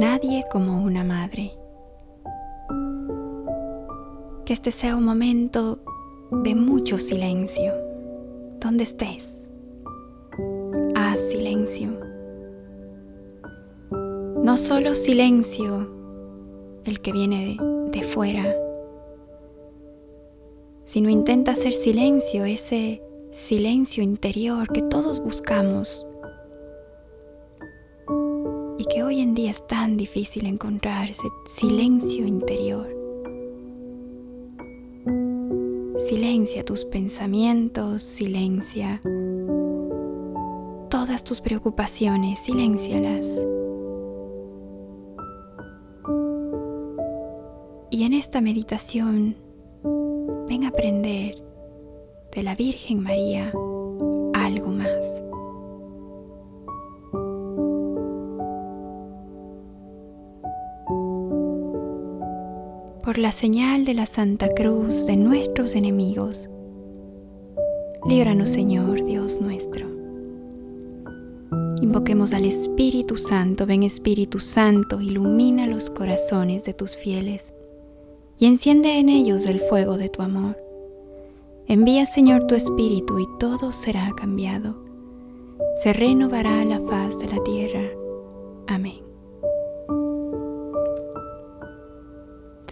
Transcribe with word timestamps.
Nadie 0.00 0.44
como 0.50 0.82
una 0.82 1.04
madre. 1.04 1.52
Que 4.46 4.54
este 4.54 4.72
sea 4.72 4.96
un 4.96 5.04
momento 5.04 5.78
de 6.30 6.54
mucho 6.54 6.96
silencio, 6.96 7.74
donde 8.60 8.84
estés. 8.84 9.46
Haz 10.96 11.20
silencio. 11.28 11.90
No 14.42 14.56
solo 14.56 14.94
silencio 14.94 15.92
el 16.86 17.02
que 17.02 17.12
viene 17.12 17.58
de, 17.58 17.98
de 17.98 18.02
fuera, 18.02 18.56
sino 20.84 21.10
intenta 21.10 21.52
hacer 21.52 21.74
silencio, 21.74 22.46
ese 22.46 23.02
silencio 23.32 24.02
interior 24.02 24.66
que 24.72 24.80
todos 24.80 25.20
buscamos 25.20 26.06
en 29.20 29.34
día 29.34 29.50
es 29.50 29.66
tan 29.66 29.96
difícil 29.96 30.46
encontrar 30.46 31.10
ese 31.10 31.28
silencio 31.46 32.26
interior. 32.26 32.88
Silencia 36.08 36.64
tus 36.64 36.84
pensamientos, 36.84 38.02
silencia 38.02 39.00
todas 40.88 41.22
tus 41.24 41.40
preocupaciones, 41.40 42.38
silencialas. 42.38 43.26
Y 47.90 48.04
en 48.04 48.12
esta 48.12 48.40
meditación 48.40 49.36
ven 50.48 50.64
a 50.64 50.68
aprender 50.68 51.36
de 52.34 52.42
la 52.42 52.54
Virgen 52.54 53.02
María 53.02 53.52
algo 54.34 54.70
más. 54.70 54.99
Por 63.10 63.18
la 63.18 63.32
señal 63.32 63.84
de 63.84 63.92
la 63.92 64.06
Santa 64.06 64.46
Cruz 64.54 65.04
de 65.06 65.16
nuestros 65.16 65.74
enemigos, 65.74 66.48
líbranos 68.06 68.50
Señor 68.50 69.04
Dios 69.04 69.40
nuestro. 69.40 69.88
Invoquemos 71.82 72.32
al 72.32 72.44
Espíritu 72.44 73.16
Santo, 73.16 73.66
ven 73.66 73.82
Espíritu 73.82 74.38
Santo, 74.38 75.00
ilumina 75.00 75.66
los 75.66 75.90
corazones 75.90 76.62
de 76.62 76.72
tus 76.72 76.96
fieles 76.96 77.52
y 78.38 78.46
enciende 78.46 79.00
en 79.00 79.08
ellos 79.08 79.46
el 79.46 79.58
fuego 79.58 79.98
de 79.98 80.08
tu 80.08 80.22
amor. 80.22 80.56
Envía 81.66 82.06
Señor 82.06 82.46
tu 82.46 82.54
Espíritu 82.54 83.18
y 83.18 83.26
todo 83.40 83.72
será 83.72 84.12
cambiado. 84.16 84.84
Se 85.82 85.92
renovará 85.92 86.64
la 86.64 86.78
faz 86.78 87.18
de 87.18 87.26
la 87.26 87.42
tierra. 87.42 87.90
Amén. 88.68 89.09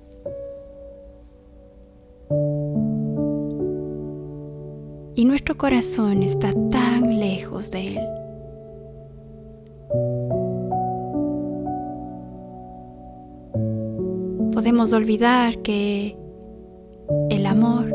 y 5.16 5.25
nuestro 5.25 5.57
corazón 5.57 6.22
está 6.22 6.53
tan 6.69 7.19
lejos 7.19 7.72
de 7.72 7.88
Él. 7.88 8.00
Podemos 14.51 14.94
olvidar 14.94 15.57
que 15.63 16.16
el 17.29 17.45
amor, 17.45 17.91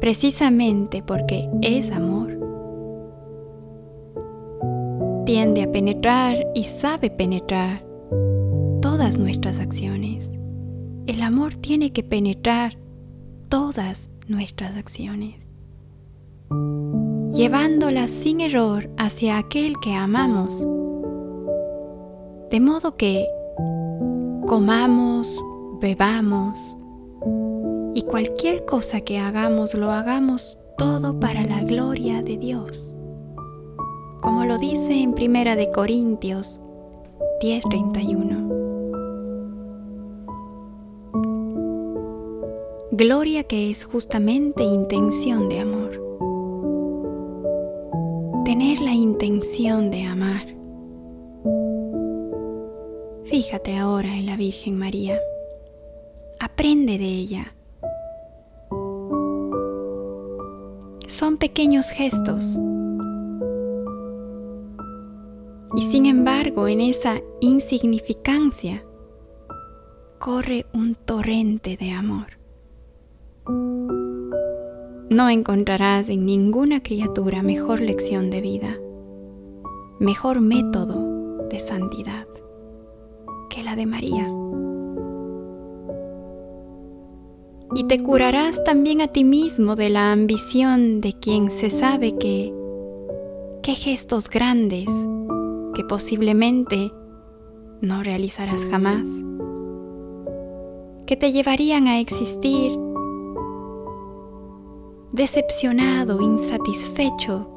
precisamente 0.00 1.02
porque 1.02 1.48
es 1.60 1.92
amor, 1.92 2.41
tiende 5.32 5.62
a 5.62 5.72
penetrar 5.72 6.46
y 6.54 6.64
sabe 6.64 7.08
penetrar 7.08 7.82
todas 8.82 9.16
nuestras 9.16 9.60
acciones. 9.60 10.30
El 11.06 11.22
amor 11.22 11.54
tiene 11.54 11.90
que 11.90 12.02
penetrar 12.02 12.76
todas 13.48 14.10
nuestras 14.28 14.76
acciones 14.76 15.48
llevándola 17.32 18.08
sin 18.08 18.42
error 18.42 18.90
hacia 18.98 19.38
aquel 19.38 19.72
que 19.82 19.94
amamos. 19.94 20.66
De 22.50 22.60
modo 22.60 22.98
que 22.98 23.26
comamos, 24.46 25.34
bebamos 25.80 26.76
y 27.94 28.02
cualquier 28.02 28.66
cosa 28.66 29.00
que 29.00 29.18
hagamos 29.18 29.72
lo 29.72 29.92
hagamos 29.92 30.58
todo 30.76 31.18
para 31.18 31.42
la 31.42 31.62
gloria 31.62 32.22
de 32.22 32.36
Dios 32.36 32.98
como 34.22 34.44
lo 34.44 34.56
dice 34.56 34.94
en 35.02 35.14
Primera 35.14 35.56
de 35.56 35.72
Corintios 35.72 36.60
10:31. 37.40 38.48
Gloria 42.92 43.42
que 43.42 43.70
es 43.70 43.84
justamente 43.84 44.62
intención 44.62 45.48
de 45.48 45.58
amor. 45.58 46.00
Tener 48.44 48.80
la 48.80 48.92
intención 48.92 49.90
de 49.90 50.04
amar. 50.04 50.46
Fíjate 53.24 53.76
ahora 53.76 54.16
en 54.16 54.26
la 54.26 54.36
Virgen 54.36 54.78
María. 54.78 55.18
Aprende 56.38 56.96
de 56.96 57.08
ella. 57.08 57.54
Son 61.08 61.38
pequeños 61.38 61.90
gestos 61.90 62.58
y 65.74 65.82
sin 65.82 66.06
embargo, 66.06 66.68
en 66.68 66.80
esa 66.80 67.20
insignificancia 67.40 68.84
corre 70.18 70.66
un 70.74 70.94
torrente 70.94 71.76
de 71.76 71.90
amor. 71.90 72.38
No 75.08 75.28
encontrarás 75.28 76.08
en 76.08 76.24
ninguna 76.26 76.82
criatura 76.82 77.42
mejor 77.42 77.80
lección 77.80 78.30
de 78.30 78.40
vida, 78.40 78.78
mejor 79.98 80.40
método 80.40 81.48
de 81.48 81.58
santidad 81.58 82.26
que 83.50 83.62
la 83.62 83.74
de 83.74 83.86
María. 83.86 84.28
Y 87.74 87.84
te 87.84 88.02
curarás 88.02 88.62
también 88.64 89.00
a 89.00 89.08
ti 89.08 89.24
mismo 89.24 89.76
de 89.76 89.88
la 89.88 90.12
ambición 90.12 91.00
de 91.00 91.14
quien 91.14 91.50
se 91.50 91.70
sabe 91.70 92.16
que 92.18 92.52
qué 93.62 93.74
gestos 93.74 94.28
grandes 94.28 94.90
que 95.74 95.84
posiblemente 95.84 96.92
no 97.80 98.02
realizarás 98.02 98.64
jamás, 98.66 99.04
que 101.06 101.16
te 101.16 101.32
llevarían 101.32 101.88
a 101.88 101.98
existir 101.98 102.78
decepcionado, 105.12 106.20
insatisfecho 106.20 107.48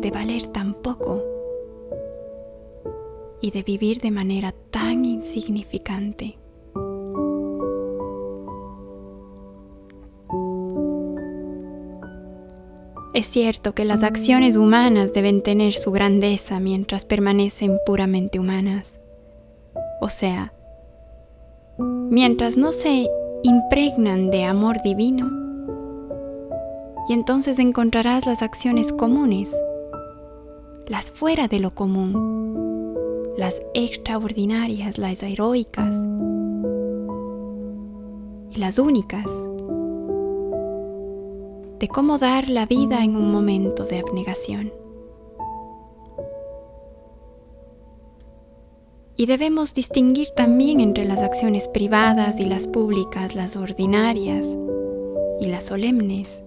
de 0.00 0.10
valer 0.10 0.46
tan 0.48 0.74
poco 0.74 1.22
y 3.40 3.50
de 3.50 3.62
vivir 3.62 4.00
de 4.00 4.10
manera 4.10 4.52
tan 4.70 5.04
insignificante. 5.04 6.41
Es 13.14 13.26
cierto 13.26 13.74
que 13.74 13.84
las 13.84 14.02
acciones 14.02 14.56
humanas 14.56 15.12
deben 15.12 15.42
tener 15.42 15.74
su 15.74 15.90
grandeza 15.90 16.60
mientras 16.60 17.04
permanecen 17.04 17.78
puramente 17.84 18.38
humanas. 18.38 18.98
O 20.00 20.08
sea, 20.08 20.54
mientras 21.78 22.56
no 22.56 22.72
se 22.72 23.06
impregnan 23.42 24.30
de 24.30 24.44
amor 24.44 24.82
divino, 24.82 25.30
y 27.08 27.12
entonces 27.12 27.58
encontrarás 27.58 28.24
las 28.24 28.40
acciones 28.40 28.94
comunes, 28.94 29.54
las 30.86 31.10
fuera 31.10 31.48
de 31.48 31.60
lo 31.60 31.74
común, 31.74 32.94
las 33.36 33.60
extraordinarias, 33.74 34.96
las 34.96 35.22
heroicas 35.22 35.96
y 38.52 38.56
las 38.56 38.78
únicas 38.78 39.26
de 41.82 41.88
cómo 41.88 42.16
dar 42.16 42.48
la 42.48 42.64
vida 42.64 43.02
en 43.02 43.16
un 43.16 43.32
momento 43.32 43.84
de 43.84 43.98
abnegación. 43.98 44.72
Y 49.16 49.26
debemos 49.26 49.74
distinguir 49.74 50.28
también 50.36 50.78
entre 50.78 51.04
las 51.04 51.22
acciones 51.22 51.66
privadas 51.66 52.38
y 52.38 52.44
las 52.44 52.68
públicas, 52.68 53.34
las 53.34 53.56
ordinarias 53.56 54.46
y 55.40 55.46
las 55.46 55.66
solemnes, 55.66 56.44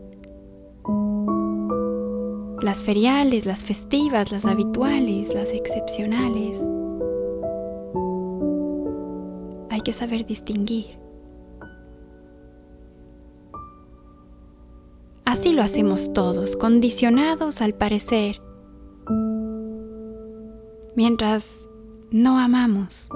las 2.62 2.82
feriales, 2.82 3.46
las 3.46 3.66
festivas, 3.66 4.32
las 4.32 4.46
habituales, 4.46 5.34
las 5.34 5.52
excepcionales. 5.52 6.66
Hay 9.70 9.82
que 9.82 9.92
saber 9.92 10.26
distinguir. 10.26 11.05
Así 15.38 15.52
lo 15.52 15.64
hacemos 15.64 16.14
todos, 16.14 16.56
condicionados 16.56 17.60
al 17.60 17.74
parecer. 17.74 18.42
Mientras 20.96 21.68
no 22.10 22.40
amamos, 22.40 23.10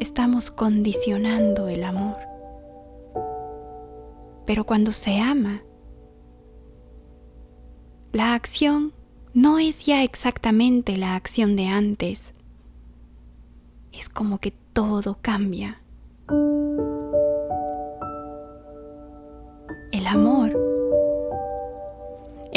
estamos 0.00 0.50
condicionando 0.50 1.68
el 1.68 1.84
amor. 1.84 2.18
Pero 4.44 4.64
cuando 4.66 4.92
se 4.92 5.18
ama, 5.18 5.62
la 8.12 8.34
acción 8.34 8.92
no 9.32 9.58
es 9.58 9.86
ya 9.86 10.04
exactamente 10.04 10.98
la 10.98 11.14
acción 11.16 11.56
de 11.56 11.68
antes. 11.68 12.34
Es 13.92 14.10
como 14.10 14.40
que 14.40 14.52
todo 14.74 15.16
cambia. 15.22 15.80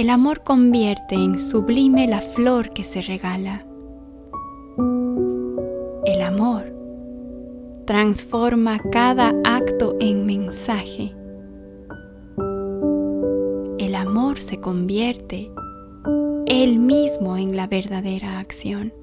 El 0.04 0.10
amor 0.10 0.44
convierte 0.44 1.16
en 1.16 1.40
sublime 1.40 2.10
la 2.10 2.20
flor 2.20 2.72
que 2.72 2.84
se 2.84 3.02
regala. 3.02 3.66
El 6.04 6.22
amor 6.22 6.76
transforma 7.86 8.82
cada 8.92 9.34
acto 9.46 9.96
en 10.02 10.26
mensaje. 10.26 11.16
El 13.78 13.96
amor 13.96 14.42
se 14.42 14.60
convierte 14.60 15.50
él 16.48 16.80
mismo 16.80 17.38
en 17.38 17.56
la 17.56 17.68
verdadera 17.68 18.40
acción. 18.40 18.94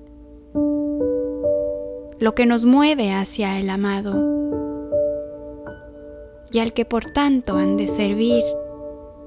Lo 2.18 2.34
que 2.34 2.44
nos 2.44 2.66
mueve 2.66 3.14
hacia 3.14 3.58
el 3.58 3.70
amado 3.70 4.22
y 6.52 6.58
al 6.58 6.74
que 6.74 6.84
por 6.84 7.06
tanto 7.06 7.56
han 7.56 7.78
de 7.78 7.86
servir 7.86 8.44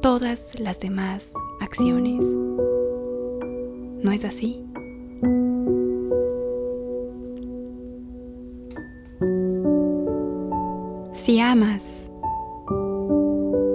todas 0.02 0.60
las 0.60 0.80
demás 0.80 1.34
acciones. 1.64 2.24
¿No 4.04 4.12
es 4.12 4.26
así? 4.26 4.64
Si 11.14 11.40
amas, 11.40 12.12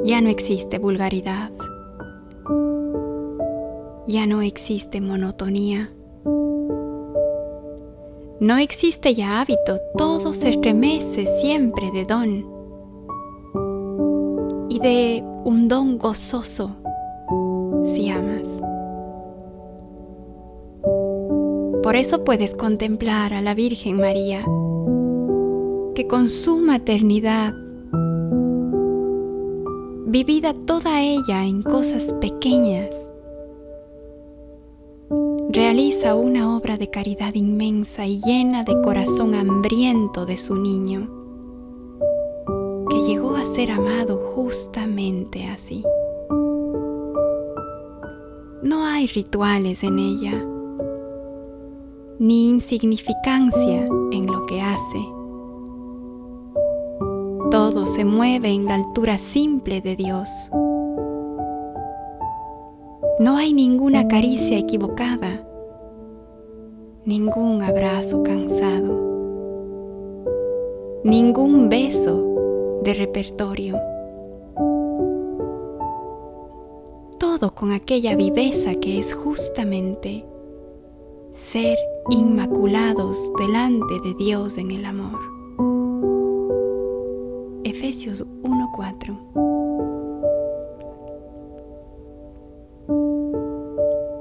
ya 0.04 0.20
no 0.20 0.28
existe 0.28 0.78
vulgaridad, 0.78 1.50
ya 4.06 4.26
no 4.26 4.42
existe 4.42 5.00
monotonía, 5.00 5.90
no 8.40 8.58
existe 8.58 9.14
ya 9.14 9.40
hábito, 9.40 9.80
todo 9.96 10.32
se 10.34 10.50
estremece 10.50 11.26
siempre 11.40 11.90
de 11.90 12.04
don 12.04 12.58
y 14.68 14.78
de 14.78 15.24
un 15.44 15.68
don 15.68 15.98
gozoso 15.98 16.76
si 17.94 18.08
amas. 18.10 18.60
Por 21.82 21.96
eso 21.96 22.24
puedes 22.24 22.54
contemplar 22.54 23.32
a 23.32 23.40
la 23.40 23.54
Virgen 23.54 23.98
María, 23.98 24.44
que 25.94 26.06
con 26.06 26.28
su 26.28 26.58
maternidad, 26.58 27.54
vivida 30.06 30.54
toda 30.66 31.00
ella 31.00 31.44
en 31.44 31.62
cosas 31.62 32.12
pequeñas, 32.20 32.94
realiza 35.50 36.14
una 36.14 36.56
obra 36.56 36.76
de 36.76 36.90
caridad 36.90 37.34
inmensa 37.34 38.06
y 38.06 38.20
llena 38.20 38.64
de 38.64 38.80
corazón 38.82 39.34
hambriento 39.34 40.26
de 40.26 40.36
su 40.36 40.56
niño 40.56 41.08
que 42.90 43.02
llegó 43.02 43.36
a 43.36 43.44
ser 43.44 43.70
amado 43.70 44.18
justamente 44.34 45.46
así. 45.46 45.84
No 48.62 48.84
hay 48.84 49.06
rituales 49.06 49.84
en 49.84 50.00
ella, 50.00 50.44
ni 52.18 52.48
insignificancia 52.48 53.86
en 54.10 54.26
lo 54.26 54.46
que 54.46 54.60
hace. 54.60 54.98
Todo 57.52 57.86
se 57.86 58.04
mueve 58.04 58.48
en 58.48 58.64
la 58.64 58.74
altura 58.74 59.16
simple 59.18 59.80
de 59.80 59.94
Dios. 59.94 60.28
No 63.20 63.36
hay 63.36 63.52
ninguna 63.52 64.08
caricia 64.08 64.58
equivocada, 64.58 65.46
ningún 67.04 67.62
abrazo 67.62 68.24
cansado, 68.24 68.92
ningún 71.04 71.68
beso 71.68 72.80
de 72.82 72.94
repertorio. 72.94 73.78
Todo 77.18 77.54
con 77.54 77.72
aquella 77.72 78.14
viveza 78.14 78.74
que 78.76 78.98
es 78.98 79.12
justamente 79.12 80.24
ser 81.32 81.76
inmaculados 82.10 83.18
delante 83.38 84.00
de 84.04 84.14
Dios 84.14 84.56
en 84.56 84.70
el 84.70 84.84
amor. 84.84 85.18
Efesios 87.64 88.24
1:4 88.42 89.18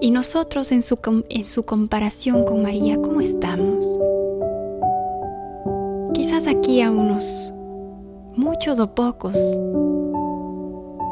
Y 0.01 0.11
nosotros 0.11 0.71
en 0.71 0.81
su, 0.81 0.97
en 1.29 1.43
su 1.43 1.63
comparación 1.63 2.45
con 2.45 2.61
María, 2.63 2.97
¿cómo 2.97 3.21
estamos? 3.21 3.85
Quizás 6.13 6.47
aquí 6.47 6.81
a 6.81 6.89
unos 6.89 7.53
muchos 8.35 8.79
o 8.79 8.93
pocos, 8.93 9.35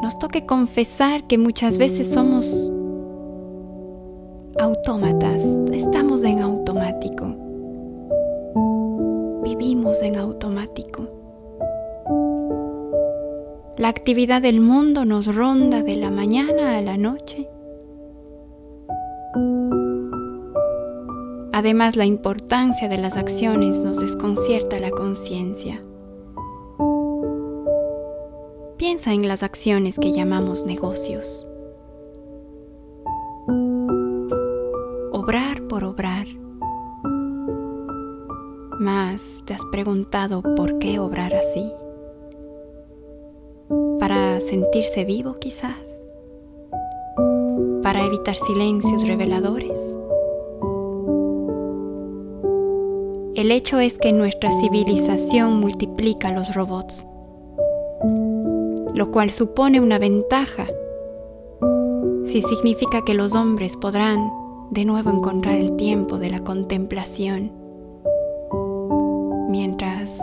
nos 0.06 0.20
toque 0.20 0.46
confesar 0.46 1.26
que 1.26 1.36
muchas 1.36 1.78
veces 1.78 2.08
somos 2.08 2.70
autómatas, 4.56 5.42
estamos 5.72 6.22
en 6.22 6.42
automático, 6.42 7.34
vivimos 9.42 10.00
en 10.02 10.16
automático. 10.16 11.08
La 13.78 13.88
actividad 13.88 14.40
del 14.42 14.60
mundo 14.60 15.04
nos 15.04 15.34
ronda 15.34 15.82
de 15.82 15.96
la 15.96 16.12
mañana 16.12 16.78
a 16.78 16.82
la 16.82 16.96
noche. 16.96 17.48
Además, 21.52 21.96
la 21.96 22.04
importancia 22.04 22.88
de 22.88 22.98
las 22.98 23.16
acciones 23.16 23.80
nos 23.80 23.98
desconcierta 23.98 24.78
la 24.78 24.92
conciencia. 24.92 25.82
Piensa 28.76 29.12
en 29.12 29.26
las 29.26 29.42
acciones 29.42 29.98
que 29.98 30.12
llamamos 30.12 30.64
negocios. 30.64 31.46
Obrar 35.12 35.62
por 35.68 35.84
obrar. 35.84 36.26
Mas, 38.78 39.42
¿te 39.46 39.54
has 39.54 39.64
preguntado 39.72 40.42
por 40.54 40.78
qué 40.78 40.98
obrar 40.98 41.34
así? 41.34 41.72
para 43.98 44.38
sentirse 44.40 45.04
vivo 45.04 45.34
quizás, 45.40 46.04
para 47.82 48.04
evitar 48.04 48.36
silencios 48.36 49.06
reveladores. 49.06 49.96
El 53.34 53.50
hecho 53.50 53.80
es 53.80 53.98
que 53.98 54.12
nuestra 54.12 54.52
civilización 54.52 55.58
multiplica 55.58 56.30
los 56.30 56.54
robots, 56.54 57.04
lo 58.96 59.12
cual 59.12 59.30
supone 59.30 59.80
una 59.80 59.98
ventaja 59.98 60.66
si 62.24 62.42
significa 62.42 63.04
que 63.04 63.14
los 63.14 63.34
hombres 63.34 63.76
podrán 63.76 64.28
de 64.70 64.84
nuevo 64.84 65.10
encontrar 65.10 65.54
el 65.54 65.76
tiempo 65.76 66.18
de 66.18 66.30
la 66.30 66.40
contemplación, 66.40 67.52
mientras 69.48 70.20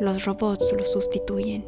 los 0.00 0.26
robots 0.26 0.74
lo 0.76 0.84
sustituyen. 0.84 1.64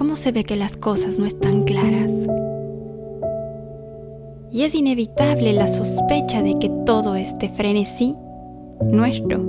cómo 0.00 0.16
se 0.16 0.32
ve 0.32 0.44
que 0.44 0.56
las 0.56 0.78
cosas 0.78 1.18
no 1.18 1.26
están 1.26 1.64
claras. 1.64 2.10
Y 4.50 4.62
es 4.62 4.74
inevitable 4.74 5.52
la 5.52 5.68
sospecha 5.68 6.42
de 6.42 6.58
que 6.58 6.70
todo 6.86 7.14
este 7.14 7.50
frenesí 7.50 8.16
nuestro 8.82 9.40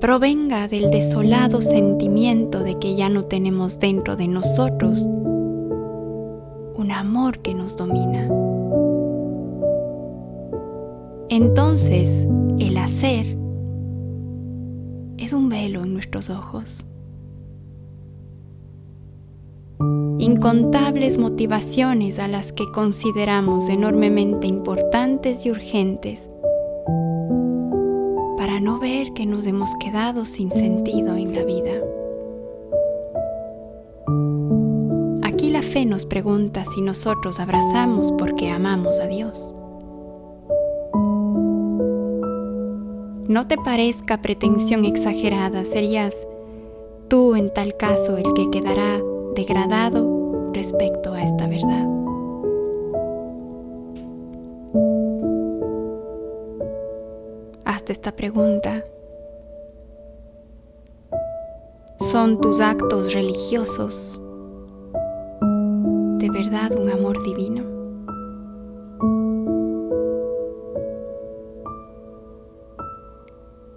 provenga 0.00 0.68
del 0.68 0.90
desolado 0.90 1.60
sentimiento 1.60 2.62
de 2.62 2.78
que 2.78 2.94
ya 2.94 3.08
no 3.08 3.24
tenemos 3.24 3.78
dentro 3.78 4.16
de 4.16 4.28
nosotros 4.28 5.00
un 5.00 6.92
amor 6.92 7.40
que 7.40 7.54
nos 7.54 7.76
domina. 7.76 8.28
Entonces, 11.28 12.28
el 12.58 12.76
hacer 12.78 13.36
es 15.16 15.32
un 15.32 15.48
velo 15.48 15.82
en 15.82 15.92
nuestros 15.94 16.30
ojos. 16.30 16.84
incontables 20.20 21.16
motivaciones 21.16 22.18
a 22.18 22.26
las 22.26 22.52
que 22.52 22.70
consideramos 22.72 23.68
enormemente 23.68 24.48
importantes 24.48 25.46
y 25.46 25.50
urgentes 25.52 26.28
para 28.38 28.60
no 28.60 28.78
ver 28.78 29.12
que 29.14 29.26
nos 29.26 29.46
hemos 29.46 29.74
quedado 29.80 30.24
sin 30.24 30.52
sentido 30.52 31.16
en 31.16 31.34
la 31.34 31.44
vida. 31.44 31.72
Aquí 35.24 35.50
la 35.50 35.60
fe 35.60 35.84
nos 35.84 36.06
pregunta 36.06 36.64
si 36.72 36.80
nosotros 36.80 37.40
abrazamos 37.40 38.12
porque 38.12 38.48
amamos 38.48 39.00
a 39.00 39.08
Dios. 39.08 39.52
No 43.26 43.48
te 43.48 43.56
parezca 43.56 44.22
pretensión 44.22 44.84
exagerada, 44.84 45.64
serías 45.64 46.14
tú 47.08 47.34
en 47.34 47.52
tal 47.52 47.76
caso 47.76 48.16
el 48.16 48.32
que 48.34 48.50
quedará 48.50 49.00
degradado 49.34 50.52
respecto 50.54 51.12
a 51.12 51.24
esta 51.24 51.48
verdad. 51.48 51.97
Esta 57.88 58.12
pregunta. 58.14 58.84
¿Son 61.98 62.40
tus 62.40 62.60
actos 62.60 63.14
religiosos 63.14 64.20
de 66.18 66.30
verdad 66.30 66.76
un 66.78 66.90
amor 66.90 67.22
divino? 67.22 67.64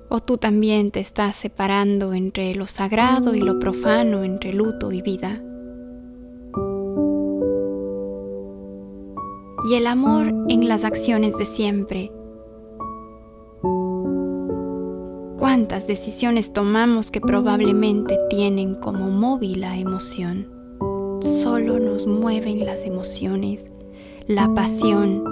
¿O 0.09 0.19
tú 0.19 0.37
también 0.37 0.91
te 0.91 0.99
estás 0.99 1.37
separando 1.37 2.13
entre 2.13 2.53
lo 2.53 2.67
sagrado 2.67 3.33
y 3.33 3.39
lo 3.39 3.59
profano, 3.59 4.23
entre 4.23 4.51
luto 4.51 4.91
y 4.91 5.01
vida? 5.01 5.41
y 9.63 9.75
el 9.75 9.85
amor 9.85 10.33
en 10.49 10.67
las 10.67 10.83
acciones 10.83 11.37
de 11.37 11.45
siempre. 11.45 12.11
¿Cuántas 15.51 15.85
decisiones 15.85 16.53
tomamos 16.53 17.11
que 17.11 17.19
probablemente 17.19 18.17
tienen 18.29 18.73
como 18.75 19.09
móvil 19.09 19.59
la 19.59 19.77
emoción? 19.77 20.47
Solo 21.19 21.77
nos 21.77 22.07
mueven 22.07 22.65
las 22.65 22.83
emociones, 22.83 23.69
la 24.27 24.47
pasión, 24.53 25.25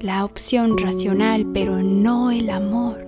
la 0.00 0.26
opción 0.26 0.76
racional, 0.76 1.46
pero 1.54 1.82
no 1.82 2.30
el 2.30 2.50
amor. 2.50 3.06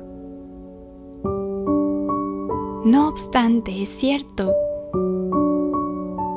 No 2.86 3.08
obstante, 3.08 3.82
es 3.82 3.90
cierto 3.90 4.50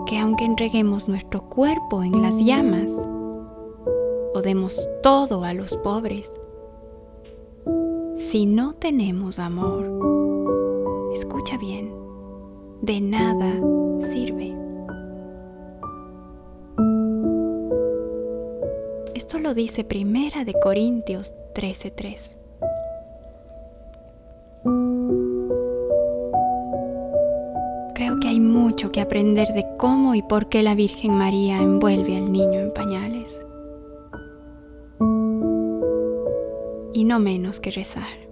que 0.05 0.20
aunque 0.20 0.44
entreguemos 0.44 1.08
nuestro 1.08 1.48
cuerpo 1.48 2.03
en 2.03 2.22
las 2.22 2.38
llamas 2.44 2.91
o 4.34 4.41
demos 4.44 4.77
todo 5.01 5.46
a 5.46 5.53
los 5.53 5.77
pobres, 5.77 6.29
si 8.36 8.46
no 8.46 8.74
tenemos 8.74 9.39
amor, 9.39 9.86
escucha 11.13 11.58
bien, 11.58 11.89
de 12.82 13.00
nada 13.00 13.50
sirve. 14.01 14.54
Esto 19.13 19.39
lo 19.39 19.54
dice 19.54 19.86
Primera 19.86 20.44
de 20.44 20.54
Corintios 20.62 21.34
13:3. 21.54 22.36
mucho 28.42 28.92
que 28.92 29.00
aprender 29.00 29.54
de 29.54 29.65
cómo 29.77 30.15
y 30.15 30.22
por 30.22 30.50
qué 30.50 30.62
la 30.62 30.75
Virgen 30.75 31.13
María 31.13 31.62
envuelve 31.62 32.18
al 32.18 32.34
niño 32.34 32.60
en 32.60 32.74
pañales. 32.74 33.46
Y 36.92 37.06
no 37.06 37.20
menos 37.20 37.62
que 37.62 37.72
rezar. 37.72 38.25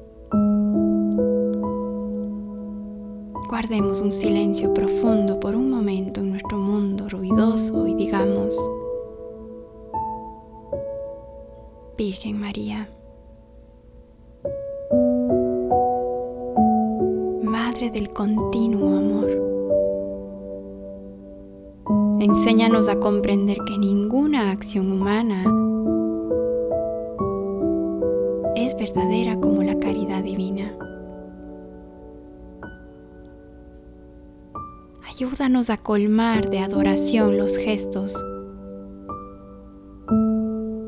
Guardemos 3.54 4.02
un 4.02 4.12
silencio 4.12 4.74
profundo 4.74 5.40
por 5.40 5.56
un 5.56 5.70
momento 5.70 6.22
en 6.22 6.32
nuestro 6.32 6.58
mundo 6.58 7.08
ruidoso 7.08 7.86
y 7.86 7.94
digamos, 7.94 8.58
Virgen 11.96 12.40
María, 12.40 12.90
Madre 17.44 17.92
del 17.92 18.10
continuo 18.10 18.98
amor, 18.98 19.30
Enséñanos 22.22 22.88
a 22.88 23.00
comprender 23.00 23.60
que 23.68 23.78
ninguna 23.78 24.50
acción 24.50 24.92
humana 24.92 25.44
es 28.56 28.76
verdadera 28.76 29.40
como 29.40 29.62
la 29.62 29.78
caridad 29.78 30.24
divina. 30.24 30.76
Ayúdanos 35.16 35.70
a 35.70 35.78
colmar 35.78 36.50
de 36.50 36.58
adoración 36.58 37.38
los 37.38 37.56
gestos, 37.56 38.16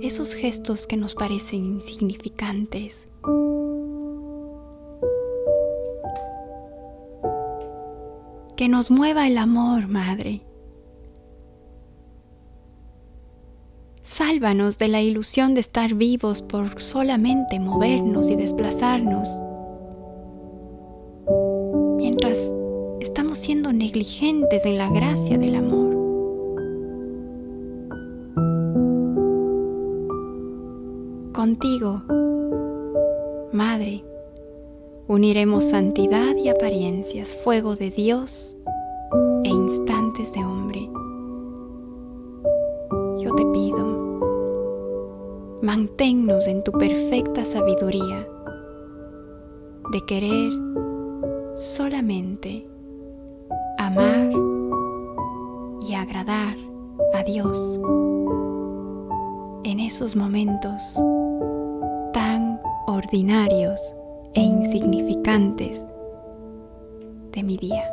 esos 0.02 0.34
gestos 0.34 0.88
que 0.88 0.98
nos 0.98 1.14
parecen 1.14 1.64
insignificantes. 1.64 3.06
Que 8.58 8.68
nos 8.68 8.90
mueva 8.90 9.28
el 9.28 9.38
amor, 9.38 9.88
Madre. 9.88 10.42
Sálvanos 14.02 14.80
de 14.80 14.88
la 14.88 15.04
ilusión 15.04 15.54
de 15.54 15.62
estar 15.62 15.94
vivos 15.94 16.42
por 16.42 16.82
solamente 16.82 17.60
movernos 17.60 18.32
y 18.32 18.36
desplazarnos. 18.36 19.30
Negligentes 23.54 24.66
en 24.66 24.78
la 24.78 24.90
gracia 24.90 25.38
del 25.38 25.56
amor. 25.56 25.94
Contigo, 31.32 32.02
Madre, 33.52 34.04
uniremos 35.08 35.66
santidad 35.66 36.36
y 36.36 36.50
apariencias, 36.50 37.36
fuego 37.36 37.76
de 37.76 37.92
Dios 37.92 38.58
e 39.44 39.50
instantes 39.50 40.34
de 40.34 40.44
hombre. 40.44 40.90
Yo 43.20 43.34
te 43.36 43.46
pido, 43.54 43.86
manténnos 45.62 46.48
en 46.48 46.64
tu 46.64 46.72
perfecta 46.72 47.46
sabiduría 47.46 48.28
de 49.92 50.02
querer 50.08 50.52
solamente 51.56 52.66
amar 53.78 54.32
y 55.88 55.94
agradar 55.94 56.56
a 57.14 57.24
Dios 57.24 57.80
en 59.64 59.80
esos 59.80 60.16
momentos 60.16 60.82
tan 62.14 62.60
ordinarios 62.88 63.96
e 64.34 64.42
insignificantes 64.42 65.86
de 67.32 67.44
mi 67.44 67.58
día. 67.58 67.84